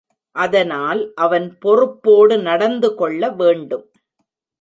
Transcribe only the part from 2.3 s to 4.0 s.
நடந்துகொள்ள வேண்டும்.